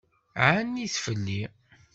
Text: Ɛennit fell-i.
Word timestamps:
Ɛennit 0.47 0.95
fell-i. 1.05 1.41